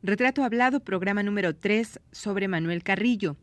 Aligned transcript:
Retrato 0.00 0.44
Hablado, 0.44 0.78
programa 0.78 1.24
número 1.24 1.56
3 1.56 1.98
sobre 2.12 2.46
Manuel 2.46 2.84
Carrillo, 2.84 3.34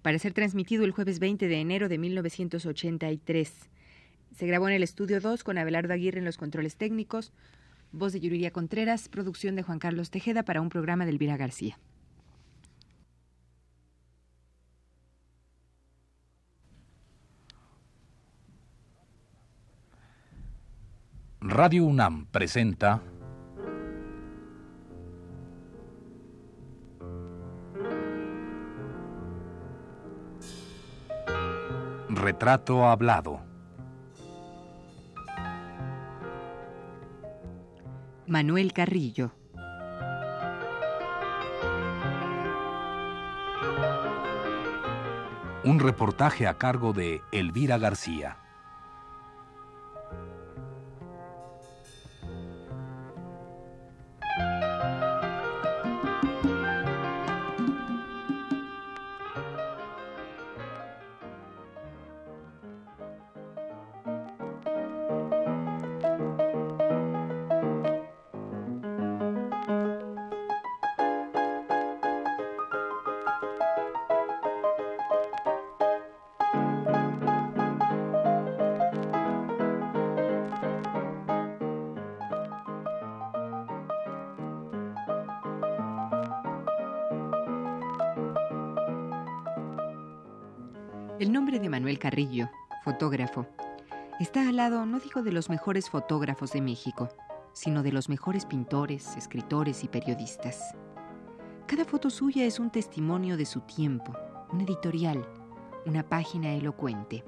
para 0.00 0.18
ser 0.18 0.32
transmitido 0.32 0.86
el 0.86 0.90
jueves 0.92 1.18
20 1.18 1.48
de 1.48 1.60
enero 1.60 1.90
de 1.90 1.98
1983. 1.98 3.52
Se 4.34 4.46
grabó 4.46 4.68
en 4.68 4.74
el 4.74 4.82
estudio 4.82 5.20
2 5.20 5.44
con 5.44 5.58
Abelardo 5.58 5.92
Aguirre 5.92 6.20
en 6.20 6.24
los 6.24 6.38
controles 6.38 6.76
técnicos, 6.76 7.34
voz 7.92 8.14
de 8.14 8.20
Yuriria 8.20 8.52
Contreras, 8.52 9.10
producción 9.10 9.54
de 9.54 9.62
Juan 9.62 9.78
Carlos 9.78 10.10
Tejeda 10.10 10.44
para 10.44 10.62
un 10.62 10.70
programa 10.70 11.04
de 11.04 11.10
Elvira 11.10 11.36
García. 11.36 11.78
Radio 21.42 21.84
UNAM 21.84 22.24
presenta 22.26 23.02
Retrato 32.18 32.84
Hablado. 32.84 33.40
Manuel 38.26 38.72
Carrillo. 38.72 39.30
Un 45.62 45.78
reportaje 45.78 46.48
a 46.48 46.58
cargo 46.58 46.92
de 46.92 47.22
Elvira 47.30 47.78
García. 47.78 48.47
El 91.18 91.32
nombre 91.32 91.58
de 91.58 91.68
Manuel 91.68 91.98
Carrillo, 91.98 92.48
fotógrafo, 92.84 93.48
está 94.20 94.48
al 94.48 94.54
lado 94.54 94.86
no 94.86 95.00
digo 95.00 95.24
de 95.24 95.32
los 95.32 95.50
mejores 95.50 95.90
fotógrafos 95.90 96.52
de 96.52 96.60
México, 96.60 97.08
sino 97.52 97.82
de 97.82 97.90
los 97.90 98.08
mejores 98.08 98.46
pintores, 98.46 99.16
escritores 99.16 99.82
y 99.82 99.88
periodistas. 99.88 100.76
Cada 101.66 101.84
foto 101.84 102.08
suya 102.08 102.44
es 102.44 102.60
un 102.60 102.70
testimonio 102.70 103.36
de 103.36 103.46
su 103.46 103.62
tiempo, 103.62 104.14
un 104.52 104.60
editorial, 104.60 105.28
una 105.86 106.08
página 106.08 106.54
elocuente. 106.54 107.24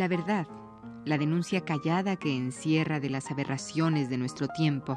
La 0.00 0.08
verdad, 0.08 0.46
la 1.04 1.18
denuncia 1.18 1.66
callada 1.66 2.16
que 2.16 2.34
encierra 2.34 3.00
de 3.00 3.10
las 3.10 3.30
aberraciones 3.30 4.08
de 4.08 4.16
nuestro 4.16 4.48
tiempo, 4.48 4.96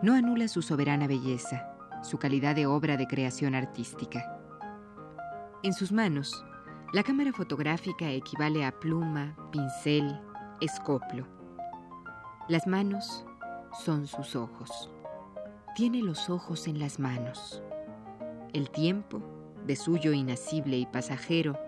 no 0.00 0.14
anula 0.14 0.48
su 0.48 0.62
soberana 0.62 1.06
belleza, 1.06 1.68
su 2.02 2.16
calidad 2.16 2.54
de 2.54 2.64
obra 2.64 2.96
de 2.96 3.06
creación 3.06 3.54
artística. 3.54 4.40
En 5.62 5.74
sus 5.74 5.92
manos, 5.92 6.42
la 6.94 7.02
cámara 7.02 7.34
fotográfica 7.34 8.08
equivale 8.12 8.64
a 8.64 8.72
pluma, 8.72 9.36
pincel, 9.52 10.18
escoplo. 10.62 11.26
Las 12.48 12.66
manos 12.66 13.26
son 13.84 14.06
sus 14.06 14.36
ojos. 14.36 14.90
Tiene 15.74 16.00
los 16.00 16.30
ojos 16.30 16.66
en 16.66 16.78
las 16.78 16.98
manos. 16.98 17.62
El 18.54 18.70
tiempo, 18.70 19.20
de 19.66 19.76
suyo 19.76 20.14
inacible 20.14 20.78
y 20.78 20.86
pasajero, 20.86 21.58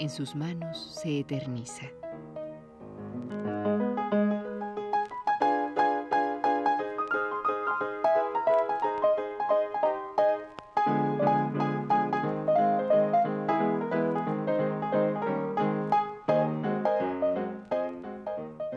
en 0.00 0.08
sus 0.08 0.34
manos 0.34 0.98
se 1.02 1.18
eterniza. 1.18 1.84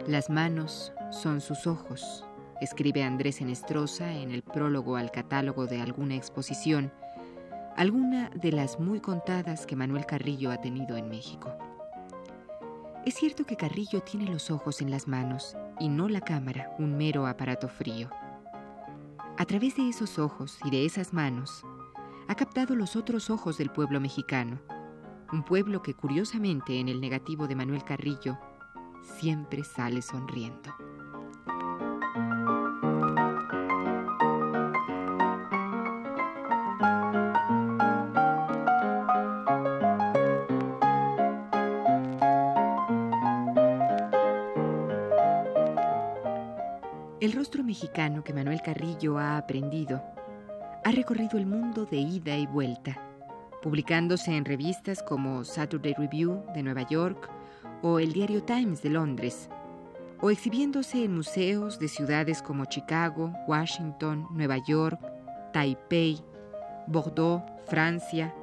Las 0.06 0.30
manos 0.30 0.92
son 1.10 1.40
sus 1.40 1.66
ojos, 1.68 2.26
escribe 2.60 3.04
Andrés 3.04 3.40
Enestrosa 3.40 4.12
en 4.12 4.32
el 4.32 4.44
prólogo 4.44 4.98
al 4.98 5.10
catálogo 5.10 5.68
de 5.68 5.80
alguna 5.82 6.16
exposición 6.16 6.92
alguna 7.76 8.30
de 8.30 8.52
las 8.52 8.80
muy 8.80 9.00
contadas 9.00 9.66
que 9.66 9.76
Manuel 9.76 10.06
Carrillo 10.06 10.52
ha 10.52 10.62
tenido 10.62 10.96
en 10.96 11.10
México. 11.10 11.52
Es 13.06 13.16
cierto 13.16 13.46
que 13.46 13.58
Carrillo 13.58 14.02
tiene 14.02 14.32
los 14.32 14.52
ojos 14.52 14.82
en 14.82 14.92
las 14.92 15.08
manos 15.08 15.58
y 15.80 15.90
no 15.90 16.08
la 16.08 16.22
cámara, 16.22 16.74
un 16.78 16.96
mero 16.96 17.26
aparato 17.26 17.68
frío. 17.68 18.10
A 19.38 19.46
través 19.46 19.76
de 19.76 19.90
esos 19.90 20.20
ojos 20.20 20.60
y 20.64 20.70
de 20.70 20.86
esas 20.86 21.14
manos, 21.14 21.64
ha 22.28 22.36
captado 22.36 22.76
los 22.76 22.96
otros 22.96 23.30
ojos 23.30 23.58
del 23.58 23.72
pueblo 23.72 24.00
mexicano, 24.00 24.60
un 25.32 25.44
pueblo 25.44 25.82
que 25.82 25.96
curiosamente 25.96 26.80
en 26.80 26.88
el 26.88 27.02
negativo 27.02 27.48
de 27.48 27.56
Manuel 27.56 27.84
Carrillo 27.84 28.38
siempre 29.20 29.64
sale 29.64 30.02
sonriendo. 30.02 30.74
Mexicano 47.74 48.24
que 48.24 48.36
Manuel 48.36 48.62
Carrillo 48.62 49.18
ha 49.18 49.36
aprendido 49.36 50.00
ha 50.84 50.92
recorrido 50.92 51.40
el 51.40 51.48
mundo 51.48 51.88
de 51.88 51.98
ida 51.98 52.38
y 52.38 52.46
vuelta, 52.46 53.02
publicándose 53.64 54.38
en 54.38 54.46
revistas 54.46 55.02
como 55.02 55.44
Saturday 55.44 55.96
Review 55.96 56.44
de 56.54 56.62
Nueva 56.62 56.84
York 56.84 57.32
o 57.82 57.98
el 57.98 58.14
diario 58.14 58.44
Times 58.44 58.84
de 58.84 58.92
Londres, 58.92 59.50
o 60.22 60.30
exhibiéndose 60.30 61.04
en 61.04 61.16
museos 61.16 61.80
de 61.80 61.88
ciudades 61.88 62.44
como 62.44 62.66
Chicago, 62.66 63.34
Washington, 63.48 64.28
Nueva 64.30 64.60
York, 64.60 65.00
Taipei, 65.52 66.20
Bordeaux, 66.86 67.44
Francia, 67.66 68.36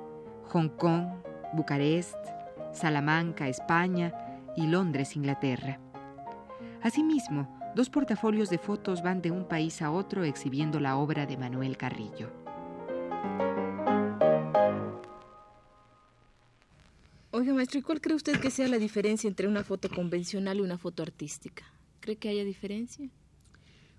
Hong 0.49 0.71
Kong, 0.71 1.07
Bucarest, 1.53 2.17
Salamanca, 2.73 3.47
España 3.47 4.13
y 4.57 4.67
Londres, 4.67 5.15
Inglaterra. 5.15 5.79
Asimismo, 6.83 7.59
Dos 7.75 7.89
portafolios 7.89 8.51
de 8.51 8.59
fotos 8.59 9.01
van 9.01 9.22
de 9.22 9.31
un 9.31 9.47
país 9.47 9.81
a 9.81 9.93
otro 9.93 10.25
exhibiendo 10.25 10.81
la 10.81 10.97
obra 10.97 11.25
de 11.27 11.37
Manuel 11.37 11.77
Carrillo. 11.77 12.28
Oiga, 17.31 17.55
maestro, 17.55 17.78
¿y 17.78 17.83
cuál 17.83 18.01
cree 18.01 18.17
usted 18.17 18.41
que 18.41 18.51
sea 18.51 18.67
la 18.67 18.78
diferencia 18.78 19.28
entre 19.28 19.47
una 19.47 19.63
foto 19.63 19.89
convencional 19.89 20.59
y 20.59 20.63
una 20.63 20.78
foto 20.78 21.05
artística? 21.05 21.65
¿Cree 22.01 22.17
que 22.17 22.28
haya 22.28 22.43
diferencia? 22.43 23.09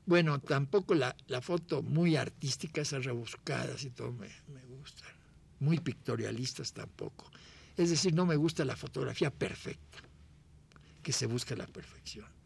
Bueno, 0.05 0.39
tampoco 0.39 0.93
la, 0.93 1.15
foto 1.41 1.81
muy 1.81 2.17
artística, 2.17 2.81
esas 2.81 3.05
rebuscadas 3.05 3.85
y 3.85 3.89
todo 3.91 4.11
me, 4.11 4.27
me 4.53 4.65
gustan. 4.65 5.11
Muy 5.61 5.79
pictorialistas 5.79 6.73
tampoco. 6.73 7.31
Es 7.77 7.89
decir, 7.89 8.13
no 8.13 8.25
me 8.25 8.35
gusta 8.35 8.65
la 8.65 8.75
fotografía 8.75 9.31
perfecta, 9.31 9.99
que 11.01 11.13
se 11.13 11.25
busque 11.25 11.55
la 11.55 11.67
perfección. 11.67 12.40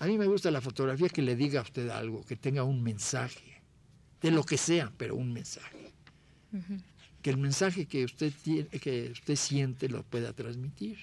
A 0.00 0.06
mí 0.06 0.16
me 0.16 0.26
gusta 0.26 0.50
la 0.50 0.60
fotografía 0.60 1.08
que 1.08 1.22
le 1.22 1.34
diga 1.34 1.60
a 1.60 1.62
usted 1.64 1.88
algo, 1.88 2.24
que 2.24 2.36
tenga 2.36 2.62
un 2.62 2.82
mensaje, 2.82 3.60
de 4.20 4.30
lo 4.30 4.44
que 4.44 4.56
sea, 4.56 4.92
pero 4.96 5.16
un 5.16 5.32
mensaje. 5.32 5.92
Que 7.20 7.30
el 7.30 7.36
mensaje 7.36 7.86
que 7.86 8.04
usted, 8.04 8.32
tiene, 8.42 8.68
que 8.68 9.10
usted 9.10 9.34
siente 9.34 9.88
lo 9.88 10.04
pueda 10.04 10.32
transmitir. 10.32 10.98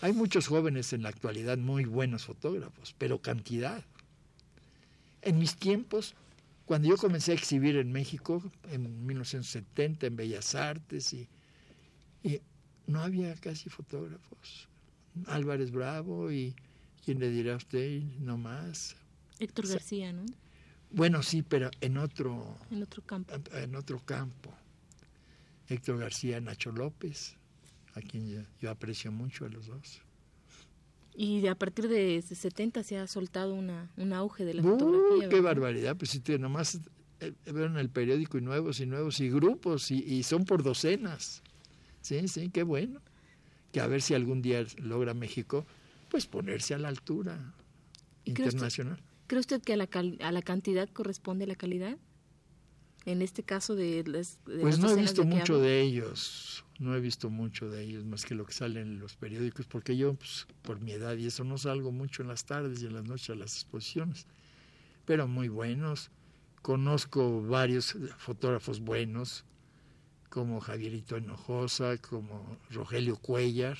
Hay 0.00 0.12
muchos 0.12 0.46
jóvenes 0.46 0.92
en 0.92 1.02
la 1.02 1.08
actualidad 1.08 1.58
muy 1.58 1.84
buenos 1.84 2.24
fotógrafos, 2.24 2.94
pero 2.96 3.20
cantidad. 3.20 3.84
En 5.22 5.38
mis 5.38 5.56
tiempos, 5.56 6.14
cuando 6.66 6.88
yo 6.88 6.96
comencé 6.96 7.32
a 7.32 7.34
exhibir 7.34 7.76
en 7.76 7.90
México, 7.90 8.42
en 8.70 9.06
1970, 9.06 10.06
en 10.06 10.16
Bellas 10.16 10.54
Artes, 10.54 11.12
y, 11.12 11.28
y 12.22 12.40
no 12.86 13.02
había 13.02 13.34
casi 13.34 13.68
fotógrafos. 13.68 14.69
Álvarez 15.26 15.70
Bravo 15.70 16.30
y 16.32 16.54
quién 17.04 17.18
le 17.18 17.30
dirá 17.30 17.54
a 17.54 17.56
usted, 17.56 18.02
no 18.20 18.36
más. 18.38 18.96
Héctor 19.38 19.68
García, 19.68 20.12
¿no? 20.12 20.24
Bueno, 20.90 21.22
sí, 21.22 21.42
pero 21.42 21.70
en 21.80 21.96
otro, 21.98 22.58
En 22.70 22.82
otro 22.82 23.02
campo. 23.02 23.34
en 23.54 23.74
otro 23.76 24.00
campo. 24.04 24.52
Héctor 25.68 25.98
García, 25.98 26.40
Nacho 26.40 26.72
López, 26.72 27.36
a 27.94 28.00
quien 28.00 28.28
yo, 28.28 28.40
yo 28.60 28.70
aprecio 28.70 29.12
mucho 29.12 29.44
a 29.44 29.48
los 29.48 29.66
dos. 29.66 30.02
Y 31.14 31.46
a 31.46 31.54
partir 31.54 31.88
de 31.88 32.20
70 32.22 32.82
se 32.82 32.98
ha 32.98 33.06
soltado 33.06 33.54
una, 33.54 33.90
un 33.96 34.12
auge 34.12 34.44
de 34.44 34.54
la 34.54 34.62
¡Uh, 34.62 34.70
fotografía. 34.78 35.28
¡Qué 35.28 35.34
¿verdad? 35.36 35.42
barbaridad! 35.42 35.96
Pues 35.96 36.10
si 36.10 36.20
te 36.20 36.38
nomás 36.38 36.80
eh, 37.20 37.32
veo 37.46 37.66
en 37.66 37.76
el 37.76 37.90
periódico 37.90 38.38
y 38.38 38.40
nuevos 38.40 38.80
y 38.80 38.86
nuevos 38.86 39.20
y 39.20 39.28
grupos 39.28 39.90
y, 39.90 39.98
y 40.02 40.22
son 40.22 40.44
por 40.44 40.62
docenas. 40.62 41.42
Sí, 42.00 42.26
sí, 42.28 42.48
qué 42.50 42.62
bueno. 42.62 43.00
Que 43.72 43.80
a 43.80 43.86
ver 43.86 44.02
si 44.02 44.14
algún 44.14 44.42
día 44.42 44.64
logra 44.78 45.14
México, 45.14 45.66
pues 46.08 46.26
ponerse 46.26 46.74
a 46.74 46.78
la 46.78 46.88
altura 46.88 47.54
¿Y 48.24 48.32
cree 48.34 48.46
usted- 48.48 48.52
internacional. 48.58 49.00
¿Cree 49.26 49.40
usted 49.40 49.62
que 49.62 49.74
a 49.74 49.76
la, 49.76 49.86
cal- 49.86 50.18
a 50.20 50.32
la 50.32 50.42
cantidad 50.42 50.88
corresponde 50.88 51.46
la 51.46 51.54
calidad? 51.54 51.96
En 53.06 53.22
este 53.22 53.42
caso 53.44 53.76
de 53.76 54.02
las. 54.06 54.40
de 54.44 54.58
Pues 54.58 54.78
las 54.78 54.92
no 54.92 54.98
he 54.98 55.00
visto 55.00 55.24
mucho 55.24 55.58
de 55.58 55.80
ellos, 55.80 56.64
no 56.78 56.94
he 56.96 57.00
visto 57.00 57.30
mucho 57.30 57.70
de 57.70 57.82
ellos 57.84 58.04
más 58.04 58.26
que 58.26 58.34
lo 58.34 58.44
que 58.44 58.52
sale 58.52 58.80
en 58.80 58.98
los 58.98 59.16
periódicos, 59.16 59.66
porque 59.66 59.96
yo, 59.96 60.14
pues, 60.14 60.46
por 60.62 60.80
mi 60.80 60.92
edad 60.92 61.16
y 61.16 61.26
eso, 61.26 61.44
no 61.44 61.56
salgo 61.56 61.92
mucho 61.92 62.22
en 62.22 62.28
las 62.28 62.44
tardes 62.44 62.82
y 62.82 62.86
en 62.86 62.92
las 62.94 63.04
noches 63.04 63.30
a 63.30 63.34
las 63.36 63.54
exposiciones, 63.54 64.26
pero 65.06 65.26
muy 65.28 65.48
buenos. 65.48 66.10
Conozco 66.60 67.40
varios 67.40 67.96
fotógrafos 68.18 68.80
buenos, 68.80 69.44
como 70.30 70.60
Javierito 70.60 71.18
Hinojosa, 71.18 71.98
como 71.98 72.56
Rogelio 72.70 73.16
Cuellar, 73.16 73.76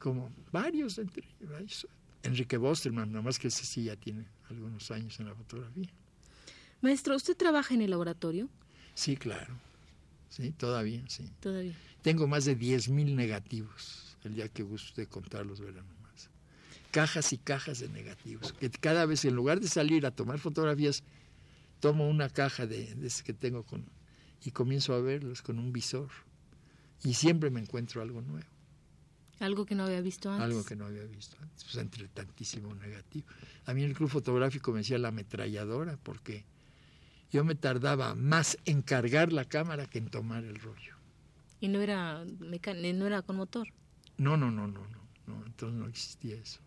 como 0.00 0.32
varios, 0.50 0.98
entre 0.98 1.24
varios. 1.40 1.86
Enrique 2.22 2.56
Bosterman, 2.56 3.12
nada 3.12 3.22
más 3.22 3.38
que 3.38 3.48
ese 3.48 3.66
sí 3.66 3.84
ya 3.84 3.96
tiene 3.96 4.24
algunos 4.48 4.90
años 4.90 5.20
en 5.20 5.26
la 5.26 5.34
fotografía. 5.34 5.90
Maestro, 6.80 7.14
¿usted 7.14 7.36
trabaja 7.36 7.74
en 7.74 7.82
el 7.82 7.90
laboratorio 7.90 8.48
Sí, 8.94 9.16
claro. 9.16 9.54
Sí, 10.30 10.52
todavía, 10.52 11.04
sí. 11.08 11.30
todavía? 11.40 11.74
Tengo 12.02 12.26
más 12.26 12.44
de 12.44 12.58
10.000 12.58 13.14
negativos. 13.14 14.16
El 14.24 14.34
día 14.34 14.48
que 14.48 14.62
guste 14.62 15.06
contarlos, 15.06 15.60
verán 15.60 15.86
nomás. 15.86 16.30
Cajas 16.90 17.32
y 17.32 17.38
cajas 17.38 17.80
de 17.80 17.88
negativos. 17.88 18.52
Que 18.52 18.70
cada 18.70 19.04
vez, 19.04 19.24
en 19.24 19.34
lugar 19.34 19.60
de 19.60 19.68
salir 19.68 20.06
a 20.06 20.10
tomar 20.10 20.38
fotografías, 20.38 21.02
tomo 21.80 22.08
una 22.08 22.30
caja 22.30 22.66
de, 22.66 22.94
de 22.94 23.12
que 23.24 23.32
tengo 23.32 23.64
con, 23.64 23.84
y 24.44 24.50
comienzo 24.50 24.94
a 24.94 25.00
verlos 25.00 25.42
con 25.42 25.58
un 25.58 25.72
visor. 25.72 26.08
Y 27.02 27.14
siempre 27.14 27.50
me 27.50 27.60
encuentro 27.60 28.00
algo 28.02 28.20
nuevo, 28.22 28.46
Algo 29.40 29.66
que 29.66 29.74
no 29.74 29.84
había 29.84 30.00
visto 30.00 30.30
antes. 30.30 30.44
algo 30.44 30.64
que 30.64 30.76
no 30.76 30.86
había 30.86 31.04
visto 31.04 31.36
antes, 31.40 31.64
pues, 31.64 31.76
entre 31.76 32.08
tantísimo 32.08 32.74
negativo. 32.74 33.26
A 33.66 33.74
mí 33.74 33.82
el 33.82 33.94
club 33.94 34.08
fotográfico 34.08 34.72
me 34.72 34.78
decía 34.78 34.98
la 34.98 35.08
ametralladora, 35.08 35.98
porque 36.02 36.44
yo 37.30 37.44
me 37.44 37.54
tardaba 37.54 38.14
más 38.14 38.56
en 38.64 38.80
cargar 38.82 39.32
la 39.32 39.44
cámara 39.44 39.86
que 39.86 39.98
en 39.98 40.08
tomar 40.08 40.44
el 40.44 40.56
rollo. 40.56 40.94
Y 41.60 41.68
no 41.68 41.80
era, 41.80 42.24
no 42.24 43.06
era 43.06 43.22
con 43.22 43.36
motor. 43.36 43.68
No, 44.16 44.36
no, 44.36 44.50
no, 44.50 44.68
no, 44.68 44.86
no, 44.88 44.98
no, 45.26 45.44
entonces 45.46 45.78
no 45.78 45.86
existía 45.88 46.36
eso. 46.36 46.60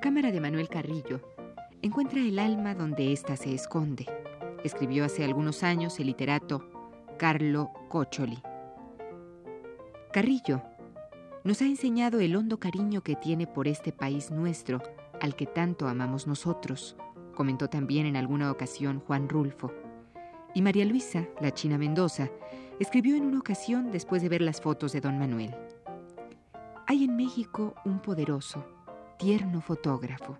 Cámara 0.00 0.32
de 0.32 0.40
Manuel 0.40 0.70
Carrillo 0.70 1.20
encuentra 1.82 2.20
el 2.20 2.38
alma 2.38 2.74
donde 2.74 3.12
ésta 3.12 3.36
se 3.36 3.54
esconde, 3.54 4.06
escribió 4.64 5.04
hace 5.04 5.24
algunos 5.24 5.62
años 5.62 6.00
el 6.00 6.06
literato 6.06 6.64
Carlo 7.18 7.70
Coccioli. 7.90 8.42
Carrillo 10.10 10.62
nos 11.44 11.60
ha 11.60 11.66
enseñado 11.66 12.18
el 12.20 12.34
hondo 12.34 12.58
cariño 12.58 13.02
que 13.02 13.14
tiene 13.14 13.46
por 13.46 13.68
este 13.68 13.92
país 13.92 14.30
nuestro, 14.30 14.82
al 15.20 15.36
que 15.36 15.44
tanto 15.44 15.86
amamos 15.86 16.26
nosotros, 16.26 16.96
comentó 17.34 17.68
también 17.68 18.06
en 18.06 18.16
alguna 18.16 18.50
ocasión 18.50 19.00
Juan 19.00 19.28
Rulfo. 19.28 19.70
Y 20.54 20.62
María 20.62 20.86
Luisa, 20.86 21.28
la 21.42 21.52
china 21.52 21.76
Mendoza, 21.76 22.30
escribió 22.78 23.16
en 23.16 23.26
una 23.26 23.40
ocasión 23.40 23.90
después 23.90 24.22
de 24.22 24.30
ver 24.30 24.40
las 24.40 24.62
fotos 24.62 24.92
de 24.92 25.02
don 25.02 25.18
Manuel. 25.18 25.54
Hay 26.86 27.04
en 27.04 27.16
México 27.16 27.74
un 27.84 28.00
poderoso, 28.00 28.64
tierno 29.20 29.60
fotógrafo. 29.60 30.38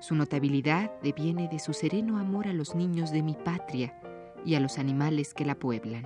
Su 0.00 0.14
notabilidad 0.14 0.90
deviene 1.02 1.48
de 1.48 1.58
su 1.58 1.72
sereno 1.72 2.18
amor 2.18 2.46
a 2.46 2.52
los 2.52 2.74
niños 2.74 3.10
de 3.10 3.22
mi 3.22 3.32
patria 3.32 3.98
y 4.44 4.54
a 4.54 4.60
los 4.60 4.76
animales 4.76 5.32
que 5.32 5.46
la 5.46 5.54
pueblan. 5.54 6.04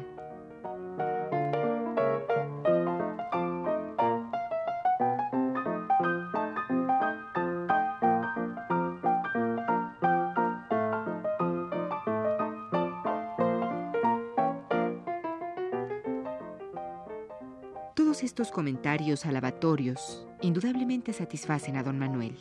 Todos 17.96 18.22
estos 18.22 18.52
comentarios 18.52 19.26
alabatorios 19.26 20.29
indudablemente 20.42 21.12
satisfacen 21.12 21.76
a 21.76 21.82
don 21.82 21.98
Manuel. 21.98 22.38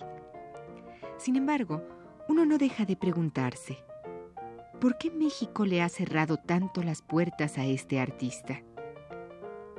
Sin 1.17 1.35
embargo, 1.35 1.83
uno 2.27 2.45
no 2.45 2.57
deja 2.57 2.85
de 2.85 2.95
preguntarse, 2.95 3.77
¿por 4.79 4.97
qué 4.97 5.11
México 5.11 5.65
le 5.65 5.81
ha 5.81 5.89
cerrado 5.89 6.37
tanto 6.37 6.83
las 6.83 7.01
puertas 7.01 7.57
a 7.57 7.65
este 7.65 7.99
artista? 7.99 8.61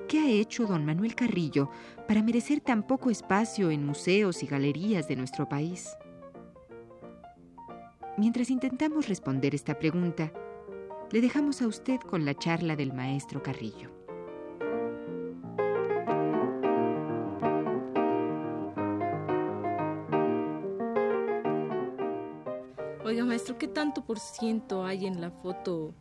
¿Qué 0.08 0.18
ha 0.18 0.28
hecho 0.28 0.66
don 0.66 0.84
Manuel 0.84 1.14
Carrillo 1.14 1.70
para 2.08 2.22
merecer 2.22 2.60
tan 2.60 2.86
poco 2.86 3.10
espacio 3.10 3.70
en 3.70 3.86
museos 3.86 4.42
y 4.42 4.46
galerías 4.46 5.06
de 5.06 5.16
nuestro 5.16 5.48
país? 5.48 5.88
Mientras 8.16 8.50
intentamos 8.50 9.08
responder 9.08 9.54
esta 9.54 9.78
pregunta, 9.78 10.32
le 11.12 11.20
dejamos 11.20 11.62
a 11.62 11.68
usted 11.68 12.00
con 12.00 12.24
la 12.24 12.34
charla 12.34 12.76
del 12.76 12.92
maestro 12.92 13.42
Carrillo. 13.42 13.99
Oiga, 23.02 23.24
maestro, 23.24 23.56
¿qué 23.56 23.66
tanto 23.66 24.04
por 24.04 24.18
ciento 24.18 24.84
hay 24.84 25.06
en 25.06 25.22
la 25.22 25.30
foto, 25.30 25.94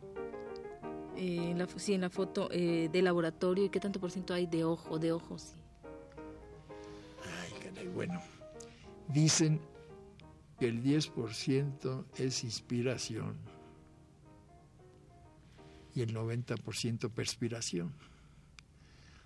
eh, 1.16 1.50
en 1.50 1.58
la, 1.58 1.66
sí, 1.66 1.94
en 1.94 2.02
la 2.02 2.10
foto 2.10 2.50
eh, 2.52 2.90
de 2.92 3.00
laboratorio 3.00 3.64
y 3.64 3.70
qué 3.70 3.80
tanto 3.80 3.98
por 3.98 4.10
ciento 4.10 4.34
hay 4.34 4.46
de 4.46 4.64
ojo, 4.64 4.98
de 4.98 5.10
ojos? 5.12 5.42
Sí. 5.42 5.56
Ay, 7.24 7.52
caray, 7.62 7.88
bueno. 7.88 8.20
Dicen 9.08 9.62
que 10.58 10.68
el 10.68 10.82
10% 10.82 12.04
es 12.18 12.44
inspiración 12.44 13.38
y 15.94 16.02
el 16.02 16.14
90% 16.14 17.10
perspiración. 17.10 17.94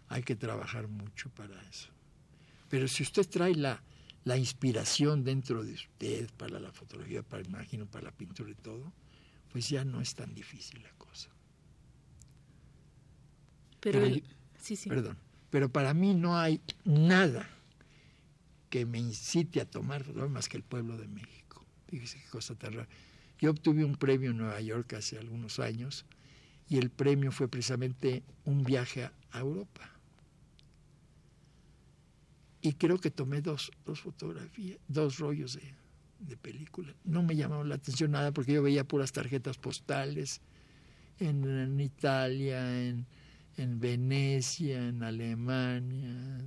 Hay 0.08 0.22
que 0.22 0.36
trabajar 0.36 0.86
mucho 0.86 1.28
para 1.30 1.60
eso. 1.68 1.90
Pero 2.68 2.86
si 2.86 3.02
usted 3.02 3.28
trae 3.28 3.56
la, 3.56 3.82
la 4.24 4.36
inspiración 4.38 5.22
dentro 5.24 5.62
de 5.64 5.74
usted 5.74 6.30
para 6.36 6.58
la 6.58 6.72
fotografía, 6.72 7.22
para 7.22 7.42
imagino, 7.42 7.86
para 7.86 8.06
la 8.06 8.12
pintura 8.12 8.50
y 8.50 8.54
todo, 8.54 8.92
pues 9.52 9.68
ya 9.68 9.84
no 9.84 10.00
es 10.00 10.14
tan 10.14 10.34
difícil 10.34 10.82
la 10.82 10.90
cosa. 10.92 11.28
Pero, 13.80 14.00
Pero 14.00 14.06
el- 14.14 14.22
yo- 14.22 14.26
sí, 14.60 14.76
sí. 14.76 14.88
Perdón. 14.88 15.16
Pero 15.50 15.68
para 15.70 15.94
mí 15.94 16.14
no 16.14 16.36
hay 16.38 16.60
nada 16.84 17.48
que 18.70 18.86
me 18.86 18.98
incite 18.98 19.60
a 19.60 19.66
tomar 19.70 20.04
más 20.28 20.48
que 20.48 20.56
el 20.56 20.62
pueblo 20.64 20.96
de 20.96 21.06
México. 21.06 21.64
Fíjese 21.88 22.18
qué 22.20 22.28
cosa 22.28 22.54
tan 22.56 22.72
rara. 22.72 22.88
Yo 23.38 23.50
obtuve 23.50 23.84
un 23.84 23.94
premio 23.96 24.30
en 24.30 24.38
Nueva 24.38 24.60
York 24.60 24.94
hace 24.94 25.18
algunos 25.18 25.58
años 25.58 26.06
y 26.68 26.78
el 26.78 26.90
premio 26.90 27.30
fue 27.30 27.46
precisamente 27.46 28.24
un 28.44 28.64
viaje 28.64 29.10
a 29.30 29.38
Europa. 29.38 29.90
Y 32.64 32.72
creo 32.72 32.98
que 32.98 33.10
tomé 33.10 33.42
dos, 33.42 33.70
dos 33.84 34.00
fotografías, 34.00 34.78
dos 34.88 35.18
rollos 35.18 35.56
de, 35.56 35.74
de 36.18 36.34
película. 36.38 36.94
No 37.04 37.22
me 37.22 37.36
llamaba 37.36 37.62
la 37.62 37.74
atención 37.74 38.12
nada 38.12 38.32
porque 38.32 38.54
yo 38.54 38.62
veía 38.62 38.88
puras 38.88 39.12
tarjetas 39.12 39.58
postales 39.58 40.40
en, 41.18 41.78
Italia, 41.78 42.82
en, 42.82 43.04
en 43.58 43.80
Venecia, 43.80 44.88
en 44.88 45.02
Alemania, 45.02 46.40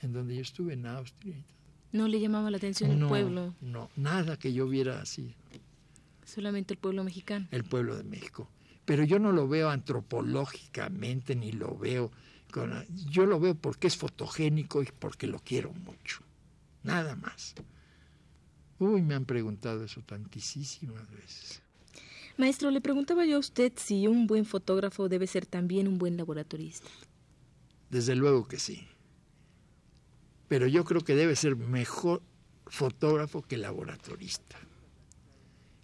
en 0.00 0.12
donde 0.14 0.36
yo 0.36 0.40
estuve, 0.40 0.72
en 0.72 0.86
Austria. 0.86 1.36
¿No 1.92 2.08
le 2.08 2.18
llamaba 2.18 2.50
la 2.50 2.56
atención 2.56 2.90
el 2.90 3.06
pueblo? 3.06 3.54
No, 3.60 3.90
nada 3.96 4.38
que 4.38 4.54
yo 4.54 4.66
viera 4.68 5.02
así. 5.02 5.34
Solamente 6.24 6.72
el 6.72 6.80
pueblo 6.80 7.04
mexicano. 7.04 7.46
El 7.50 7.64
pueblo 7.64 7.94
de 7.94 8.04
México. 8.04 8.48
Pero 8.86 9.04
yo 9.04 9.18
no 9.18 9.32
lo 9.32 9.46
veo 9.46 9.68
antropológicamente, 9.68 11.36
ni 11.36 11.52
lo 11.52 11.76
veo... 11.76 12.10
Con, 12.50 12.86
yo 13.08 13.26
lo 13.26 13.40
veo 13.40 13.54
porque 13.54 13.86
es 13.86 13.96
fotogénico 13.96 14.82
y 14.82 14.86
porque 14.86 15.26
lo 15.26 15.38
quiero 15.38 15.72
mucho. 15.72 16.22
Nada 16.82 17.16
más. 17.16 17.54
Uy, 18.78 19.02
me 19.02 19.14
han 19.14 19.26
preguntado 19.26 19.84
eso 19.84 20.00
tantísimas 20.02 21.10
veces. 21.10 21.62
Maestro, 22.36 22.70
le 22.70 22.80
preguntaba 22.80 23.26
yo 23.26 23.36
a 23.36 23.40
usted 23.40 23.72
si 23.76 24.06
un 24.06 24.26
buen 24.26 24.46
fotógrafo 24.46 25.08
debe 25.08 25.26
ser 25.26 25.44
también 25.44 25.86
un 25.86 25.98
buen 25.98 26.16
laboratorista. 26.16 26.88
Desde 27.90 28.16
luego 28.16 28.48
que 28.48 28.58
sí. 28.58 28.88
Pero 30.48 30.66
yo 30.66 30.84
creo 30.84 31.02
que 31.02 31.14
debe 31.14 31.36
ser 31.36 31.56
mejor 31.56 32.22
fotógrafo 32.66 33.42
que 33.42 33.58
laboratorista. 33.58 34.56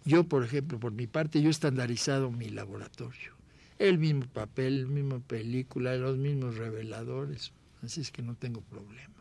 Yo, 0.03 0.23
por 0.23 0.43
ejemplo, 0.43 0.79
por 0.79 0.91
mi 0.91 1.05
parte, 1.05 1.41
yo 1.41 1.49
he 1.49 1.51
estandarizado 1.51 2.31
mi 2.31 2.49
laboratorio. 2.49 3.36
El 3.79 3.99
mismo 3.99 4.25
papel, 4.27 4.83
la 4.83 4.87
misma 4.87 5.19
película, 5.19 5.95
los 5.95 6.17
mismos 6.17 6.57
reveladores. 6.57 7.51
Así 7.83 8.01
es 8.01 8.11
que 8.11 8.21
no 8.21 8.35
tengo 8.35 8.61
problema. 8.61 9.13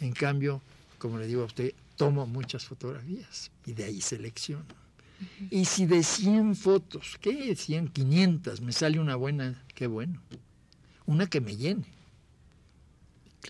En 0.00 0.12
cambio, 0.12 0.60
como 0.98 1.18
le 1.18 1.26
digo 1.26 1.42
a 1.42 1.46
usted, 1.46 1.72
tomo 1.96 2.26
muchas 2.26 2.64
fotografías 2.64 3.50
y 3.66 3.74
de 3.74 3.84
ahí 3.84 4.00
selecciono. 4.00 4.66
Y 5.50 5.64
si 5.64 5.86
de 5.86 6.02
100 6.02 6.54
fotos, 6.54 7.18
¿qué? 7.20 7.54
100, 7.54 7.88
500, 7.88 8.60
me 8.60 8.72
sale 8.72 9.00
una 9.00 9.16
buena, 9.16 9.64
qué 9.74 9.86
bueno. 9.86 10.20
Una 11.06 11.26
que 11.26 11.40
me 11.40 11.56
llene. 11.56 11.86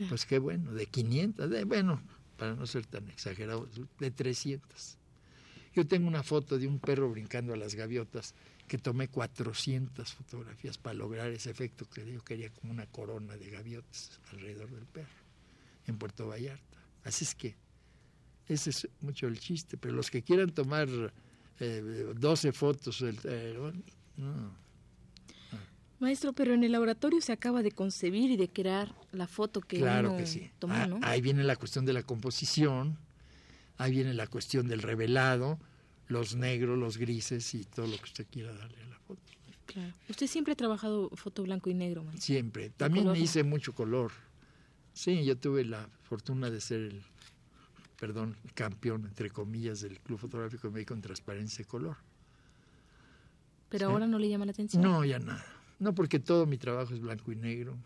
Pues 0.09 0.27
qué 0.27 0.39
bueno, 0.39 0.73
de 0.73 0.87
500, 0.87 1.51
de, 1.51 1.65
bueno, 1.65 2.01
para 2.37 2.55
no 2.55 2.67
ser 2.67 2.87
tan 2.87 3.09
exagerado, 3.11 3.69
de 3.99 4.11
300. 4.11 4.97
Yo 5.75 5.87
tengo 5.87 6.09
una 6.09 6.23
foto 6.23 6.59
de 6.59 6.67
un 6.67 6.79
perro 6.79 7.11
brincando 7.11 7.53
a 7.53 7.57
las 7.57 7.75
gaviotas 7.75 8.35
que 8.69 8.79
tomé 8.79 9.09
400 9.09 10.13
fotografías 10.13 10.79
para 10.79 10.95
lograr 10.95 11.31
ese 11.31 11.51
efecto 11.51 11.89
que 11.89 12.11
yo 12.11 12.23
quería 12.23 12.51
como 12.51 12.73
una 12.73 12.87
corona 12.87 13.37
de 13.37 13.51
gaviotas 13.51 14.21
alrededor 14.33 14.71
del 14.71 14.87
perro 14.87 15.09
en 15.87 15.99
Puerto 15.99 16.29
Vallarta. 16.29 16.79
Así 17.03 17.25
es 17.25 17.35
que 17.35 17.57
ese 18.47 18.71
es 18.71 18.89
mucho 19.01 19.27
el 19.27 19.41
chiste, 19.41 19.77
pero 19.77 19.95
los 19.95 20.11
que 20.11 20.23
quieran 20.23 20.51
tomar 20.51 20.89
12 20.89 21.11
eh, 21.61 22.53
fotos, 22.53 23.03
eh, 23.03 23.73
no. 24.17 24.69
Maestro, 26.01 26.33
pero 26.33 26.55
en 26.55 26.63
el 26.63 26.73
laboratorio 26.73 27.21
se 27.21 27.33
acaba 27.33 27.63
de 27.63 27.73
concebir 27.73 28.31
y 28.31 28.37
de 28.37 28.49
crear 28.49 28.95
la 29.11 29.27
foto 29.27 29.61
que 29.61 29.79
claro 29.79 30.17
que 30.17 30.27
sí. 30.27 30.49
tomó, 30.59 30.75
ah. 30.75 30.99
Ahí 31.03 31.21
viene 31.21 31.43
la 31.43 31.57
cuestión 31.57 31.85
de 31.85 31.93
la 31.93 32.05
composición, 32.05 32.97
ahí 33.79 33.91
viene 33.91 34.15
la 34.15 34.29
cuestión 34.29 34.69
del 34.69 34.81
revelado, 34.81 35.59
los 36.09 36.35
negros, 36.35 36.79
los 36.79 36.97
grises 36.97 37.55
y 37.55 37.65
todo 37.65 37.87
lo 37.87 37.97
que 37.97 38.05
usted 38.05 38.27
quiera 38.31 38.53
darle 38.53 38.83
a 38.83 38.87
la 38.87 38.99
foto. 38.99 39.23
Claro. 39.67 39.93
Usted 40.09 40.27
siempre 40.27 40.55
ha 40.55 40.57
trabajado 40.57 41.11
foto 41.11 41.43
blanco 41.43 41.69
y 41.69 41.75
negro, 41.75 42.03
maestro. 42.03 42.25
Siempre. 42.25 42.71
También 42.71 43.11
me 43.11 43.19
hice 43.19 43.45
mucho 43.45 43.75
color. 43.75 44.13
Sí, 44.95 45.25
yo 45.25 45.37
tuve 45.37 45.65
la 45.65 45.89
fortuna 46.03 46.51
de 46.51 46.61
ser 46.61 46.81
el, 46.81 47.03
perdón, 48.01 48.37
campeón, 48.55 49.05
entre 49.05 49.31
comillas, 49.31 49.83
del 49.83 50.01
Club 50.01 50.19
Fotográfico 50.19 50.69
de 50.69 50.75
México 50.75 50.95
en 50.95 51.03
transparencia 51.03 51.63
y 51.63 51.67
color. 51.67 51.97
¿Pero 53.69 53.91
ahora 53.91 54.07
no 54.07 54.19
le 54.19 54.31
llama 54.31 54.47
la 54.47 54.53
atención? 54.53 54.83
No, 54.83 55.05
ya 55.05 55.19
nada. 55.19 55.45
No, 55.79 55.95
porque 55.95 56.19
todo 56.19 56.47
mi 56.47 56.57
trabajo 56.57 56.95
es 56.95 57.01
blanco 57.01 57.31
y 57.31 57.37
negro. 57.37 57.77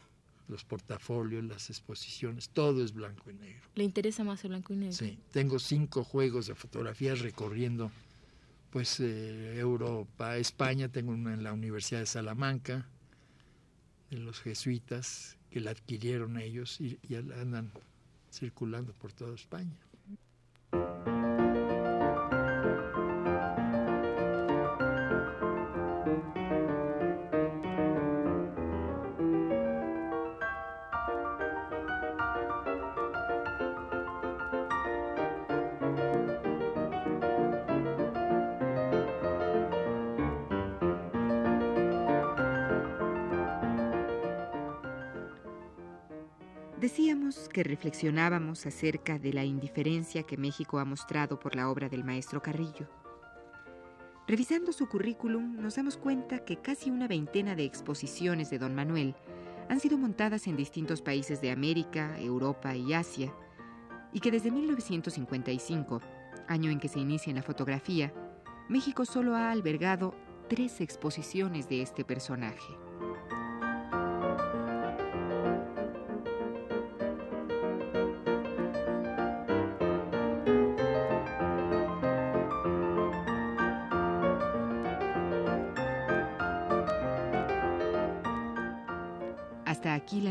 Los 0.49 0.64
portafolios, 0.64 1.45
las 1.45 1.71
exposiciones, 1.71 2.49
todo 2.49 2.85
es 2.85 2.93
blanco 2.93 3.31
y 3.31 3.35
negro. 3.35 3.62
¿Le 3.75 3.85
interesa 3.85 4.23
más 4.23 4.45
el 4.45 4.50
blanco 4.50 4.73
y 4.73 4.76
negro? 4.76 4.95
Sí, 4.95 5.19
tengo 5.33 5.59
cinco 5.59 6.05
juegos 6.05 6.47
de 6.47 6.55
fotografías 6.55 7.21
recorriendo 7.21 7.91
pues 8.73 9.00
eh, 9.00 9.59
Europa, 9.59 10.38
España, 10.38 10.88
tengo 10.88 11.12
una 11.12 11.35
en 11.35 11.45
la 11.45 11.52
Universidad 11.52 12.00
de 12.00 12.07
Salamanca, 12.07 12.88
de 14.11 14.17
los 14.17 14.41
jesuitas, 14.41 15.37
que 15.50 15.61
la 15.61 15.73
adquirieron 15.73 16.38
ellos 16.38 16.81
y, 16.81 16.99
y 17.07 17.17
andan 17.17 17.71
circulando 18.33 18.95
por 18.95 19.12
toda 19.12 19.35
España. 19.35 19.76
Que 47.52 47.62
reflexionábamos 47.62 48.66
acerca 48.66 49.18
de 49.18 49.32
la 49.32 49.44
indiferencia 49.44 50.25
que 50.25 50.37
México 50.37 50.78
ha 50.78 50.85
mostrado 50.85 51.38
por 51.38 51.54
la 51.54 51.71
obra 51.71 51.88
del 51.88 52.02
maestro 52.02 52.42
Carrillo. 52.42 52.88
Revisando 54.26 54.73
su 54.73 54.88
currículum, 54.88 55.61
nos 55.61 55.76
damos 55.76 55.97
cuenta 55.97 56.44
que 56.44 56.56
casi 56.56 56.90
una 56.90 57.06
veintena 57.06 57.54
de 57.54 57.64
exposiciones 57.64 58.50
de 58.50 58.59
don 58.59 58.75
Manuel 58.75 59.14
han 59.68 59.80
sido 59.80 59.99
montadas 59.99 60.47
en 60.47 60.56
distintos 60.56 61.02
países 61.02 61.40
de 61.40 61.50
América, 61.50 62.18
Europa 62.18 62.75
y 62.75 62.94
Asia, 62.94 63.32
y 64.12 64.21
que 64.21 64.30
desde 64.30 64.50
1955, 64.50 66.00
año 66.49 66.71
en 66.71 66.78
que 66.78 66.88
se 66.88 67.00
inicia 67.00 67.30
en 67.30 67.37
la 67.37 67.42
fotografía, 67.42 68.12
México 68.68 69.04
solo 69.04 69.35
ha 69.35 69.50
albergado 69.50 70.14
tres 70.49 70.80
exposiciones 70.80 71.68
de 71.68 71.82
este 71.82 72.04
personaje. 72.04 72.76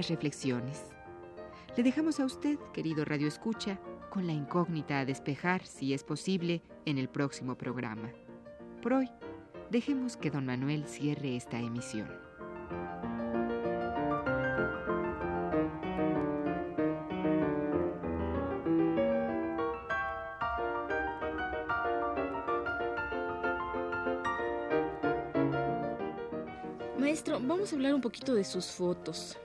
Reflexiones. 0.08 0.86
Le 1.75 1.84
dejamos 1.84 2.20
a 2.20 2.25
usted, 2.25 2.58
querido 2.74 3.05
Radio 3.05 3.27
Escucha, 3.27 3.79
con 4.10 4.27
la 4.27 4.34
incógnita 4.34 5.00
a 5.00 5.05
despejar, 5.05 5.65
si 5.65 5.93
es 5.93 6.03
posible, 6.03 6.62
en 6.86 6.98
el 6.98 7.08
próximo 7.08 7.58
programa. 7.58 8.12
Por 8.81 8.93
hoy, 8.93 9.10
dejemos 9.70 10.17
que 10.17 10.29
don 10.29 10.46
Manuel 10.46 10.86
cierre 10.86 11.36
esta 11.38 11.60
emisión. 11.60 12.10
Maestro, 26.98 27.39
vamos 27.41 27.72
a 27.72 27.75
hablar 27.75 27.93
un 27.93 28.01
poquito 28.01 28.34
de 28.34 28.43
sus 28.43 28.72
fotos. 28.72 29.38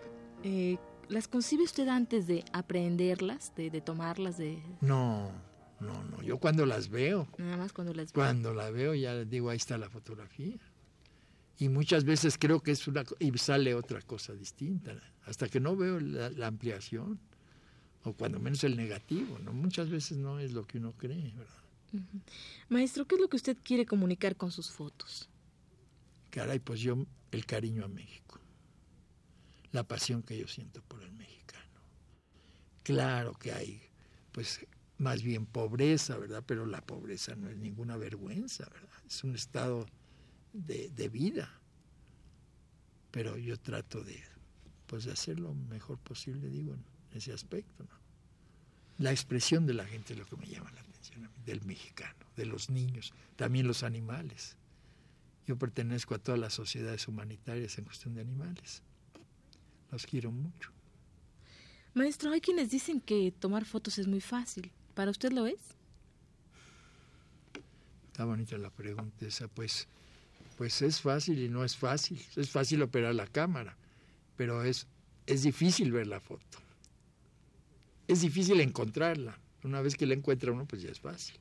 Eh, 0.49 0.79
¿Las 1.09 1.27
concibe 1.27 1.65
usted 1.65 1.89
antes 1.89 2.29
de 2.29 2.45
aprenderlas, 2.53 3.53
de, 3.57 3.81
tomarlas? 3.81 4.39
de 4.39 4.63
No, 4.81 5.33
no, 5.81 6.05
no. 6.05 6.23
Yo 6.23 6.39
cuando 6.39 6.65
las 6.67 6.89
veo. 6.89 7.27
Nada 7.37 7.57
más 7.57 7.73
cuando 7.73 7.93
las 7.93 8.13
veo. 8.13 8.15
Cuando 8.15 8.55
la 8.55 8.71
veo 8.71 8.95
ya 8.95 9.25
digo, 9.25 9.51
ahí 9.51 9.57
está 9.57 9.77
la 9.77 9.91
fotografía. 9.91 10.57
Y 11.59 11.69
muchas 11.69 12.05
veces 12.05 12.39
creo 12.39 12.61
que 12.61 12.71
es 12.71 12.87
una... 12.87 13.03
y 13.19 13.37
sale 13.39 13.75
otra 13.75 14.01
cosa 14.03 14.35
distinta. 14.35 14.95
Hasta 15.25 15.49
que 15.49 15.59
no 15.59 15.75
veo 15.75 15.99
la, 15.99 16.47
ampliación, 16.47 17.19
o 18.05 18.13
cuando 18.13 18.39
menos 18.39 18.63
el 18.63 18.77
negativo, 18.77 19.41
¿no? 19.41 19.53
Muchas 19.53 19.91
veces 19.91 20.19
no 20.19 20.39
es 20.39 20.53
lo 20.53 20.65
que 20.65 20.79
uno 20.79 20.93
cree, 20.93 21.33
¿verdad? 21.37 22.05
Maestro, 22.69 23.05
¿qué 23.05 23.17
es 23.17 23.21
lo 23.21 23.29
que 23.29 23.37
usted 23.37 23.57
quiere 23.65 23.85
comunicar 23.85 24.37
con 24.37 24.53
sus 24.53 24.71
fotos? 24.71 25.29
Caray, 26.31 26.61
pues 26.61 26.79
yo 26.79 27.05
el 27.33 27.47
cariño 27.47 27.85
a 27.85 27.89
México 27.89 28.27
la 29.77 29.85
pasión 29.85 30.23
que 30.23 30.39
yo 30.39 30.49
siento 30.49 30.83
por 30.83 31.03
el 31.03 31.13
mexicano. 31.13 31.81
Claro 32.83 33.35
que 33.35 33.53
hay, 33.53 33.83
pues, 34.33 34.67
más 34.97 35.23
bien 35.23 35.45
pobreza, 35.45 36.17
¿verdad? 36.17 36.43
Pero 36.47 36.65
la 36.65 36.81
pobreza 36.81 37.37
no 37.37 37.51
es 37.51 37.59
ninguna 37.59 37.99
vergüenza, 37.99 38.65
¿verdad? 38.71 38.99
Es 39.07 39.23
un 39.23 39.35
estado 39.35 39.87
de, 40.55 40.89
de 40.89 41.09
vida. 41.11 41.61
Pero 43.11 43.37
yo 43.37 43.59
trato 43.59 44.03
de, 44.03 44.19
pues, 44.87 45.05
de 45.05 45.13
hacer 45.13 45.39
lo 45.39 45.53
mejor 45.53 45.99
posible, 45.99 46.49
digo, 46.49 46.73
en 46.73 46.83
ese 47.13 47.35
aspecto. 47.35 47.87
La 48.97 49.11
expresión 49.11 49.67
de 49.67 49.75
la 49.75 49.85
gente 49.85 50.15
es 50.15 50.19
lo 50.19 50.25
que 50.25 50.37
me 50.37 50.47
llama 50.47 50.73
la 50.73 50.81
atención, 50.81 51.29
del 51.45 51.61
mexicano, 51.67 52.25
de 52.35 52.47
los 52.47 52.71
niños, 52.71 53.13
también 53.37 53.67
los 53.67 53.83
animales. 53.83 54.57
Yo 55.47 55.59
pertenezco 55.59 56.15
a 56.15 56.19
todas 56.19 56.41
las 56.41 56.55
sociedades 56.55 57.07
humanitarias 57.09 57.77
en 57.77 57.85
cuestión 57.85 58.15
de 58.15 58.23
animales. 58.23 58.83
Los 59.97 60.05
quiero 60.05 60.31
mucho. 60.31 60.71
Maestro, 61.95 62.31
hay 62.31 62.43
quienes 62.43 62.71
dicen 62.71 63.01
que 63.01 63.33
tomar 63.33 63.65
fotos 63.65 63.99
es 63.99 64.07
muy 64.07 64.21
fácil. 64.21 64.71
¿Para 64.93 65.11
usted 65.11 65.33
lo 65.33 65.47
es? 65.47 65.59
Está 68.09 68.27
bonita 68.27 68.59
la 68.59 68.69
pregunta 68.69 69.25
esa, 69.25 69.49
pues, 69.49 69.89
pues 70.59 70.83
es 70.83 71.01
fácil 71.01 71.39
y 71.39 71.49
no 71.49 71.65
es 71.65 71.79
fácil. 71.79 72.23
Es 72.37 72.51
fácil 72.51 72.83
operar 72.83 73.15
la 73.15 73.27
cámara, 73.27 73.75
pero 74.37 74.65
es, 74.65 74.87
es 75.25 75.45
difícil 75.45 75.93
ver 75.93 76.09
la 76.09 76.21
foto. 76.21 76.59
Es 78.07 78.21
difícil 78.21 78.61
encontrarla. 78.61 79.39
Una 79.65 79.81
vez 79.81 79.97
que 79.97 80.05
la 80.05 80.13
encuentra 80.13 80.53
uno, 80.53 80.67
pues 80.67 80.83
ya 80.83 80.91
es 80.91 81.01
fácil. 81.01 81.41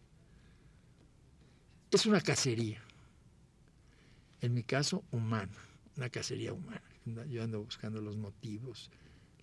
Es 1.92 2.06
una 2.06 2.22
cacería. 2.22 2.82
En 4.40 4.54
mi 4.54 4.64
caso, 4.64 5.04
humana. 5.12 5.58
Una 5.98 6.10
cacería 6.10 6.54
humana. 6.54 6.95
Yo 7.30 7.44
ando 7.44 7.62
buscando 7.62 8.02
los 8.02 8.18
motivos, 8.18 8.90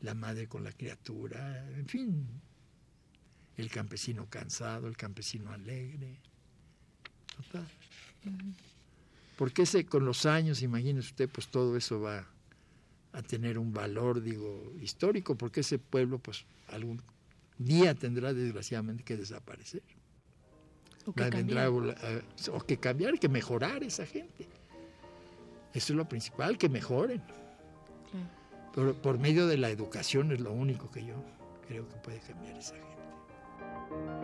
la 0.01 0.15
madre 0.15 0.49
con 0.49 0.65
la 0.65 0.73
criatura, 0.73 1.69
en 1.71 1.87
fin. 1.87 2.27
El 3.57 3.71
campesino 3.71 4.29
cansado, 4.29 4.89
el 4.89 4.97
campesino 4.97 5.53
alegre. 5.53 6.19
Total. 7.37 7.69
Porque 9.37 9.63
ese, 9.63 9.87
con 9.87 10.05
los 10.05 10.27
años, 10.27 10.63
imagínese 10.63 11.09
usted, 11.09 11.29
pues 11.29 11.49
todo 11.49 11.77
eso 11.77 12.01
va 12.01 12.27
a 13.13 13.23
tener 13.23 13.59
un 13.59 13.73
valor, 13.73 14.23
digo, 14.23 14.73
histórico, 14.81 15.37
porque 15.37 15.61
ese 15.61 15.79
pueblo, 15.79 16.19
pues 16.19 16.45
algún 16.69 17.03
día 17.59 17.95
tendrá 17.95 18.33
desgraciadamente 18.33 19.05
que 19.05 19.17
desaparecer. 19.17 19.83
O 21.07 21.13
que, 21.13 21.29
cambiar. 21.29 21.69
o 21.69 22.67
que 22.67 22.77
cambiar, 22.79 23.19
que 23.19 23.29
mejorar 23.29 23.83
esa 23.83 24.07
gente. 24.07 24.49
Eso 25.75 25.93
es 25.93 25.97
lo 25.97 26.09
principal, 26.09 26.59
que 26.59 26.69
mejoren. 26.69 27.23
Por, 28.75 28.95
por 28.95 29.19
medio 29.19 29.47
de 29.47 29.59
la 29.59 29.71
educación 29.71 30.33
es 30.33 30.41
lo 30.41 30.53
único 30.53 30.91
que 30.91 31.05
yo 31.05 31.15
creo 31.67 31.89
que 31.89 31.97
puede 31.97 32.21
cambiar 32.21 32.57
esa 32.57 32.75
gente. 32.75 34.22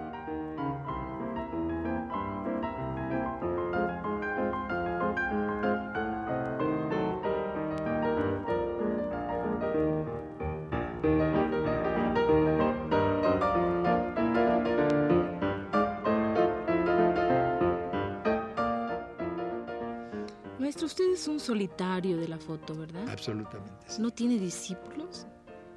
Usted 20.88 21.12
es 21.12 21.28
un 21.28 21.38
solitario 21.38 22.16
de 22.16 22.28
la 22.28 22.38
foto, 22.38 22.74
¿verdad? 22.74 23.08
Absolutamente. 23.08 23.86
sí. 23.86 24.02
¿No 24.02 24.10
tiene 24.10 24.38
discípulos? 24.38 25.26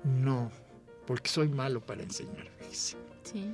No, 0.03 0.50
porque 1.06 1.30
soy 1.30 1.50
malo 1.50 1.86
para 1.86 2.01
enseñar, 2.01 2.50
fíjese. 2.60 2.98
Sí. 3.24 3.53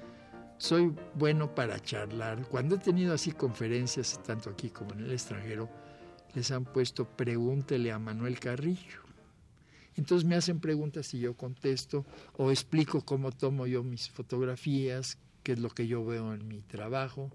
Soy 0.58 0.94
bueno 1.16 1.54
para 1.54 1.80
charlar. 1.82 2.48
Cuando 2.48 2.76
he 2.76 2.80
tenido 2.80 3.14
así 3.14 3.32
conferencias, 3.32 4.22
tanto 4.24 4.50
aquí 4.50 4.70
como 4.70 4.94
en 4.94 5.02
el 5.02 5.12
extranjero, 5.12 5.70
les 6.36 6.52
han 6.52 6.66
puesto 6.66 7.06
pregúntele 7.06 7.92
a 7.92 8.00
Manuel 8.00 8.40
Carrillo. 8.40 9.02
Entonces 9.96 10.28
me 10.28 10.36
hacen 10.36 10.60
preguntas 10.60 11.12
y 11.16 11.20
yo 11.20 11.36
contesto 11.36 12.06
o 12.38 12.52
explico 12.52 13.02
cómo 13.02 13.32
tomo 13.32 13.66
yo 13.66 13.84
mis 13.84 14.10
fotografías, 14.10 15.18
qué 15.42 15.54
es 15.54 15.60
lo 15.60 15.70
que 15.70 15.88
yo 15.88 16.06
veo 16.06 16.34
en 16.34 16.48
mi 16.48 16.62
trabajo. 16.62 17.32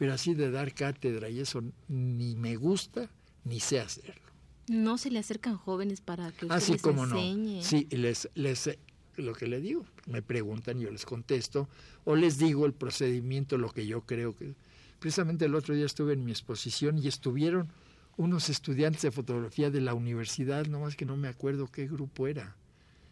Pero 0.00 0.14
así 0.14 0.32
de 0.32 0.50
dar 0.50 0.72
cátedra 0.72 1.28
y 1.28 1.40
eso 1.40 1.62
ni 1.86 2.34
me 2.34 2.56
gusta 2.56 3.10
ni 3.44 3.60
sé 3.60 3.80
hacerlo. 3.80 4.22
¿No 4.66 4.96
se 4.96 5.10
le 5.10 5.18
acercan 5.18 5.58
jóvenes 5.58 6.00
para 6.00 6.32
que 6.32 6.46
usted 6.46 6.56
Así 6.56 6.72
les 6.72 6.80
como 6.80 7.04
enseñe? 7.04 7.58
no. 7.58 7.62
Sí, 7.62 7.86
y 7.90 7.96
les, 7.98 8.26
les, 8.34 8.78
lo 9.16 9.34
que 9.34 9.46
le 9.46 9.60
digo, 9.60 9.84
me 10.06 10.22
preguntan, 10.22 10.80
yo 10.80 10.90
les 10.90 11.04
contesto, 11.04 11.68
o 12.04 12.16
les 12.16 12.38
digo 12.38 12.64
el 12.64 12.72
procedimiento, 12.72 13.58
lo 13.58 13.68
que 13.68 13.86
yo 13.86 14.00
creo 14.06 14.34
que... 14.34 14.54
Precisamente 15.00 15.44
el 15.44 15.54
otro 15.54 15.74
día 15.74 15.84
estuve 15.84 16.14
en 16.14 16.24
mi 16.24 16.30
exposición 16.30 16.96
y 16.96 17.06
estuvieron 17.06 17.68
unos 18.16 18.48
estudiantes 18.48 19.02
de 19.02 19.10
fotografía 19.10 19.70
de 19.70 19.82
la 19.82 19.92
universidad, 19.92 20.64
nomás 20.64 20.96
que 20.96 21.04
no 21.04 21.18
me 21.18 21.28
acuerdo 21.28 21.66
qué 21.66 21.86
grupo 21.86 22.26
era. 22.26 22.56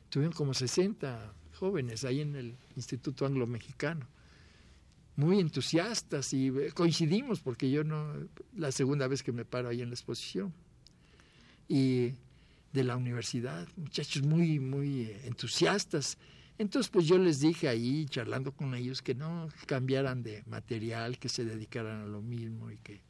Tuvieron 0.08 0.32
como 0.32 0.54
60 0.54 1.34
jóvenes 1.58 2.04
ahí 2.04 2.22
en 2.22 2.34
el 2.34 2.56
Instituto 2.76 3.26
Anglo-Mexicano. 3.26 4.06
Muy 5.18 5.40
entusiastas 5.40 6.32
y 6.32 6.46
eh, 6.46 6.70
coincidimos 6.72 7.40
porque 7.40 7.68
yo 7.68 7.82
no, 7.82 8.14
la 8.56 8.70
segunda 8.70 9.08
vez 9.08 9.24
que 9.24 9.32
me 9.32 9.44
paro 9.44 9.68
ahí 9.68 9.82
en 9.82 9.88
la 9.88 9.94
exposición. 9.94 10.54
Y 11.66 12.12
de 12.72 12.84
la 12.84 12.96
universidad, 12.96 13.66
muchachos 13.76 14.22
muy, 14.22 14.60
muy 14.60 15.02
eh, 15.02 15.22
entusiastas. 15.24 16.18
Entonces, 16.56 16.88
pues 16.88 17.06
yo 17.06 17.18
les 17.18 17.40
dije 17.40 17.66
ahí, 17.66 18.06
charlando 18.06 18.52
con 18.52 18.76
ellos, 18.76 19.02
que 19.02 19.16
no 19.16 19.48
cambiaran 19.66 20.22
de 20.22 20.44
material, 20.46 21.18
que 21.18 21.28
se 21.28 21.44
dedicaran 21.44 22.02
a 22.02 22.06
lo 22.06 22.22
mismo 22.22 22.70
y 22.70 22.76
que, 22.76 23.00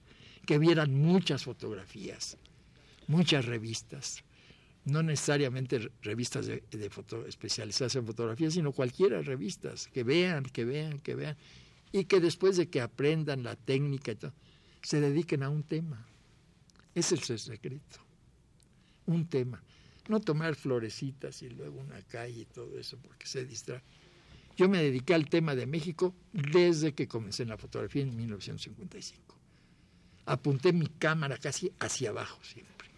que 0.46 0.58
vieran 0.58 0.94
muchas 0.94 1.44
fotografías, 1.44 2.38
muchas 3.06 3.44
revistas. 3.44 4.24
No 4.86 5.02
necesariamente 5.02 5.78
re- 5.78 5.92
revistas 6.00 6.46
de, 6.46 6.64
de 6.70 6.88
foto, 6.88 7.26
especializadas 7.26 7.96
en 7.96 8.06
fotografía, 8.06 8.50
sino 8.50 8.72
cualquiera 8.72 9.20
revistas, 9.20 9.88
que 9.88 10.04
vean, 10.04 10.44
que 10.44 10.64
vean, 10.64 11.00
que 11.00 11.14
vean. 11.14 11.36
Y 11.92 12.04
que 12.04 12.20
después 12.20 12.56
de 12.56 12.68
que 12.68 12.80
aprendan 12.80 13.42
la 13.42 13.56
técnica 13.56 14.12
y 14.12 14.16
todo, 14.16 14.34
se 14.82 15.00
dediquen 15.00 15.42
a 15.42 15.48
un 15.48 15.62
tema. 15.62 16.06
Ese 16.94 17.14
es 17.14 17.30
el 17.30 17.38
secreto 17.38 18.08
un 19.08 19.26
tema. 19.26 19.62
No 20.08 20.20
tomar 20.20 20.54
florecitas 20.54 21.42
y 21.42 21.50
luego 21.50 21.80
una 21.80 22.00
calle 22.02 22.42
y 22.42 22.44
todo 22.46 22.78
eso, 22.78 22.96
porque 22.98 23.26
se 23.26 23.44
distrae. 23.44 23.82
Yo 24.56 24.68
me 24.68 24.82
dediqué 24.82 25.14
al 25.14 25.28
tema 25.28 25.54
de 25.54 25.66
México 25.66 26.14
desde 26.32 26.94
que 26.94 27.08
comencé 27.08 27.42
en 27.42 27.50
la 27.50 27.58
fotografía 27.58 28.02
en 28.02 28.16
1955. 28.16 29.36
Apunté 30.26 30.72
mi 30.72 30.86
cámara 30.86 31.38
casi 31.38 31.72
hacia 31.78 32.10
abajo 32.10 32.38
siempre. 32.42 32.88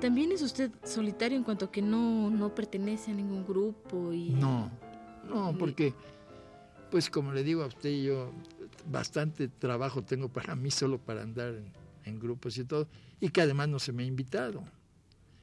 También 0.00 0.32
es 0.32 0.40
usted 0.40 0.70
solitario 0.82 1.36
en 1.36 1.44
cuanto 1.44 1.70
que 1.70 1.82
no, 1.82 2.30
no 2.30 2.54
pertenece 2.54 3.10
a 3.10 3.14
ningún 3.14 3.46
grupo 3.46 4.12
y... 4.12 4.30
No, 4.30 4.70
no, 5.28 5.56
porque, 5.58 5.92
pues 6.90 7.10
como 7.10 7.32
le 7.32 7.44
digo 7.44 7.62
a 7.62 7.66
usted, 7.66 7.90
yo 8.02 8.32
bastante 8.90 9.48
trabajo 9.48 10.02
tengo 10.02 10.28
para 10.28 10.56
mí 10.56 10.70
solo 10.70 10.98
para 10.98 11.22
andar 11.22 11.54
en, 11.54 11.72
en 12.06 12.18
grupos 12.18 12.56
y 12.56 12.64
todo, 12.64 12.88
y 13.20 13.28
que 13.28 13.42
además 13.42 13.68
no 13.68 13.78
se 13.78 13.92
me 13.92 14.02
ha 14.02 14.06
invitado. 14.06 14.64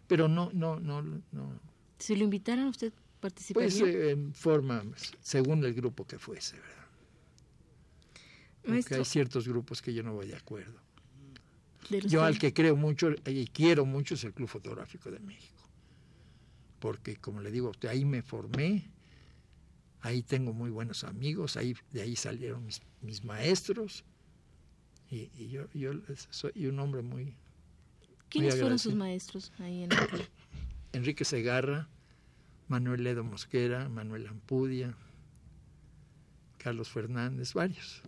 Pero 0.08 0.28
no, 0.28 0.50
no, 0.54 0.80
no, 0.80 1.04
no. 1.04 1.60
Si 2.00 2.16
lo 2.16 2.24
invitaran, 2.24 2.68
¿usted 2.68 2.94
participaría? 3.20 3.70
Pues 3.70 3.82
eh, 3.82 4.12
en 4.12 4.34
forma, 4.34 4.84
según 5.22 5.64
el 5.66 5.74
grupo 5.74 6.08
que 6.08 6.18
fuese, 6.18 6.56
¿verdad? 6.60 6.88
Porque 8.64 8.96
hay 8.96 9.06
ciertos 9.06 9.48
grupos 9.48 9.82
que 9.82 9.94
yo 9.94 10.04
no 10.04 10.14
voy 10.14 10.28
de 10.28 10.36
acuerdo. 10.36 10.87
Yo 11.90 12.24
al 12.24 12.38
que 12.38 12.54
creo 12.54 12.76
mucho 12.76 13.12
y 13.26 13.48
quiero 13.48 13.86
mucho 13.86 14.16
es 14.16 14.24
el 14.24 14.34
Club 14.34 14.50
Fotográfico 14.50 15.12
de 15.12 15.20
México. 15.20 15.64
Porque, 16.80 17.16
como 17.16 17.42
le 17.42 17.52
digo 17.52 17.68
a 17.68 17.72
usted, 17.72 17.90
ahí 17.90 18.06
me 18.06 18.22
formé, 18.22 18.90
ahí 20.02 20.22
tengo 20.22 20.54
muy 20.54 20.70
buenos 20.70 21.04
amigos, 21.04 21.58
ahí, 21.58 21.76
de 21.92 22.02
ahí 22.02 22.16
salieron 22.16 22.66
mis, 22.66 22.82
mis 23.02 23.24
maestros. 23.24 24.04
Y, 25.10 25.30
y 25.38 25.50
yo, 25.50 25.68
yo 25.74 25.94
soy 26.30 26.68
un 26.68 26.80
hombre 26.80 27.02
muy... 27.02 27.36
¿Quiénes 28.30 28.56
muy 28.56 28.62
fueron 28.62 28.80
sus 28.80 28.94
maestros 28.94 29.52
ahí 29.60 29.84
en 29.84 29.92
el 29.92 30.08
club? 30.08 30.26
Enrique 30.94 31.26
Segarra, 31.26 31.88
Manuel 32.68 33.04
Ledo 33.04 33.24
Mosquera, 33.24 33.88
Manuel 33.88 34.28
Ampudia, 34.28 34.96
Carlos 36.58 36.90
Fernández, 36.90 37.54
varios. 37.54 38.04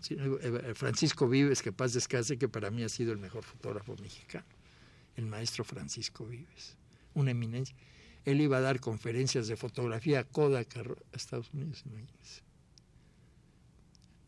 Sí, 0.00 0.16
eh, 0.18 0.72
Francisco 0.74 1.28
Vives, 1.28 1.62
que 1.62 1.72
paz 1.72 1.92
descanse, 1.92 2.38
que 2.38 2.48
para 2.48 2.70
mí 2.70 2.82
ha 2.82 2.88
sido 2.88 3.12
el 3.12 3.18
mejor 3.18 3.44
fotógrafo 3.44 3.96
mexicano. 3.96 4.46
El 5.16 5.26
maestro 5.26 5.64
Francisco 5.64 6.26
Vives, 6.26 6.76
una 7.14 7.32
eminencia. 7.32 7.74
Él 8.24 8.40
iba 8.40 8.58
a 8.58 8.60
dar 8.60 8.80
conferencias 8.80 9.48
de 9.48 9.56
fotografía 9.56 10.20
a 10.20 10.24
Kodak 10.24 10.76
a 10.76 10.84
Estados 11.16 11.50
Unidos, 11.52 11.82
imagínense. 11.86 12.42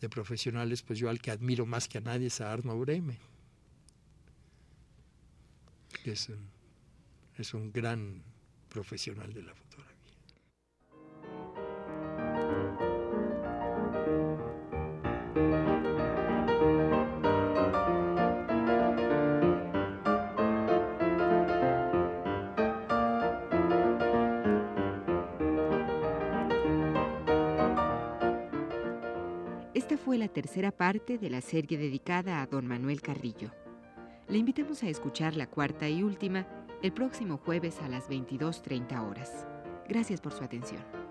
de 0.01 0.09
profesionales, 0.09 0.83
pues 0.83 0.99
yo 0.99 1.09
al 1.09 1.21
que 1.21 1.31
admiro 1.31 1.65
más 1.65 1.87
que 1.87 1.99
a 1.99 2.01
nadie 2.01 2.27
es 2.27 2.41
a 2.41 2.53
Arno 2.53 2.77
Bremen, 2.79 3.19
que 6.03 6.13
es 6.13 6.29
un, 6.29 6.49
es 7.39 7.55
un 7.55 7.73
gran 7.73 8.23
profesional 8.69 9.33
de 9.33 9.43
la 9.43 9.55
fotografía. 9.55 9.92
Fue 30.13 30.19
la 30.19 30.29
tercera 30.29 30.71
parte 30.71 31.17
de 31.17 31.31
la 31.31 31.41
serie 31.41 31.79
dedicada 31.79 32.43
a 32.43 32.47
don 32.47 32.67
Manuel 32.67 33.01
Carrillo. 33.01 33.51
Le 34.29 34.37
invitamos 34.37 34.83
a 34.83 34.91
escuchar 34.91 35.37
la 35.37 35.47
cuarta 35.47 35.89
y 35.89 36.03
última 36.03 36.47
el 36.83 36.93
próximo 36.93 37.39
jueves 37.39 37.81
a 37.81 37.89
las 37.89 38.11
22.30 38.11 39.09
horas. 39.09 39.47
Gracias 39.89 40.21
por 40.21 40.35
su 40.35 40.45
atención. 40.45 41.02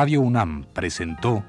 Radio 0.00 0.20
UNAM 0.20 0.62
presentó 0.72 1.42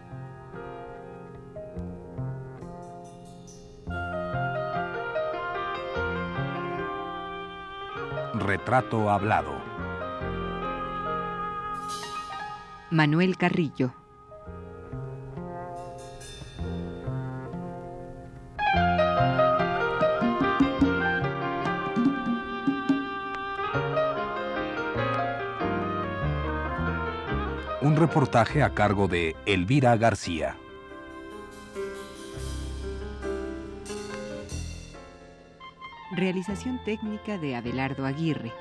Retrato 8.33 9.11
Hablado. 9.11 9.53
Manuel 12.89 13.37
Carrillo. 13.37 13.93
Un 27.81 27.95
reportaje 27.95 28.61
a 28.61 28.71
cargo 28.71 29.07
de 29.07 29.37
Elvira 29.45 29.95
García. 29.95 30.57
Realización 36.11 36.83
técnica 36.83 37.37
de 37.37 37.55
Abelardo 37.55 38.05
Aguirre. 38.05 38.51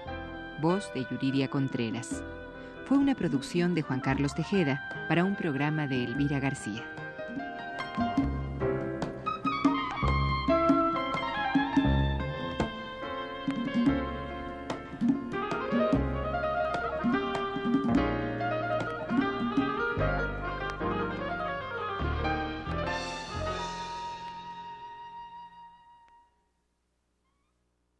Voz 0.62 0.92
de 0.94 1.04
Yuridia 1.10 1.48
Contreras. 1.48 2.22
Fue 2.86 2.96
una 2.96 3.16
producción 3.16 3.74
de 3.74 3.82
Juan 3.82 3.98
Carlos 3.98 4.36
Tejeda 4.36 5.06
para 5.08 5.24
un 5.24 5.34
programa 5.34 5.88
de 5.88 6.04
Elvira 6.04 6.38
García. 6.38 6.84